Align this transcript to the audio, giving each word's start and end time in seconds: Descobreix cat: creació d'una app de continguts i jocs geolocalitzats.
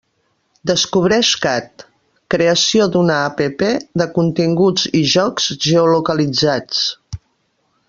Descobreix 0.69 1.27
cat: 1.43 1.83
creació 2.35 2.87
d'una 2.95 3.19
app 3.27 3.45
de 4.03 4.09
continguts 4.17 4.89
i 5.01 5.03
jocs 5.13 5.51
geolocalitzats. 5.69 6.83